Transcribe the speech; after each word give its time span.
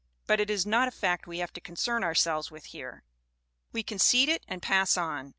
But 0.25 0.39
it 0.39 0.49
is 0.49 0.65
not 0.65 0.87
a 0.87 0.89
fact 0.89 1.27
we 1.27 1.37
have 1.37 1.53
to 1.53 1.61
concern 1.61 2.03
ourselves 2.03 2.49
with 2.49 2.65
here. 2.65 3.03
We 3.71 3.83
concede 3.83 4.29
it 4.29 4.43
and 4.47 4.59
pass 4.59 4.97
on. 4.97 5.29